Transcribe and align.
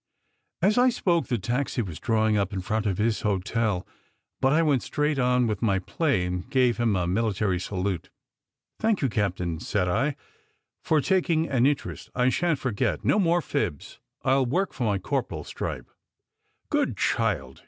As 0.63 0.79
I 0.79 0.89
spoke, 0.89 1.27
the 1.27 1.37
taxi 1.37 1.83
was 1.83 1.99
drawing 1.99 2.35
up 2.35 2.53
in 2.53 2.61
front 2.61 2.87
of 2.87 2.97
his 2.97 3.21
hotel; 3.21 3.85
but 4.41 4.51
I 4.51 4.63
went 4.63 4.81
straight 4.81 5.19
on 5.19 5.45
with 5.45 5.61
my 5.61 5.77
play, 5.77 6.25
and 6.25 6.49
gave 6.49 6.77
him 6.77 6.95
a 6.95 7.05
mili 7.05 7.35
tary 7.35 7.59
salute. 7.59 8.09
"Thank 8.79 9.03
you, 9.03 9.09
Captain," 9.09 9.59
said 9.59 9.87
I, 9.87 10.15
"for 10.83 11.01
taking 11.01 11.47
an 11.49 11.67
interest. 11.67 12.09
I 12.15 12.29
shan 12.29 12.55
t 12.55 12.59
forget. 12.61 13.05
No 13.05 13.19
more 13.19 13.43
fibs! 13.43 13.99
I 14.23 14.33
ll 14.33 14.47
work 14.47 14.73
for 14.73 14.85
my 14.85 14.97
corporal 14.97 15.41
s 15.41 15.49
stripe!" 15.49 15.85
"Good 16.71 16.97
child!" 16.97 17.59